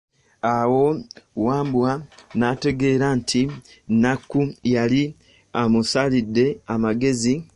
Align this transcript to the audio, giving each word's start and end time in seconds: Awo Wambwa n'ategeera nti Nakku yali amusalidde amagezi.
Awo 0.53 0.83
Wambwa 1.45 1.91
n'ategeera 2.37 3.07
nti 3.19 3.41
Nakku 4.01 4.41
yali 4.75 5.03
amusalidde 5.61 6.45
amagezi. 6.73 7.33